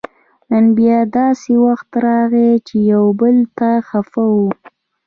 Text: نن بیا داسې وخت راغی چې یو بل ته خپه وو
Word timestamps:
نن 0.49 0.65
بیا 0.77 0.97
داسې 1.17 1.51
وخت 1.65 1.89
راغی 2.05 2.51
چې 2.67 2.75
یو 2.91 3.03
بل 3.21 3.37
ته 3.57 3.69
خپه 3.87 4.23
وو 4.33 4.49